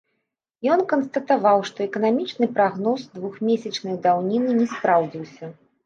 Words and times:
Ён 0.75 0.79
канстатаваў, 0.93 1.59
што 1.71 1.77
эканамічны 1.89 2.45
прагноз 2.57 3.07
двухмесячнай 3.21 3.95
даўніны 4.09 4.61
не 4.61 4.67
спраўдзіўся. 4.77 5.57